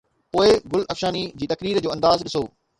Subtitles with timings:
[0.35, 2.47] پوءِ گل افشاني جي تقرير جو انداز ڏسو